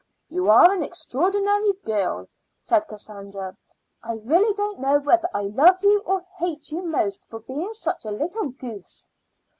[0.29, 2.27] "You are an extraordinary girl,"
[2.59, 3.55] said Cassandra.
[4.01, 8.05] "I really don't know whether I love you or hate you most for being such
[8.05, 9.07] a little goose.